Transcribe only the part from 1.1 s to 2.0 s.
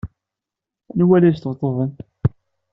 ay la d-yesṭebṭuben?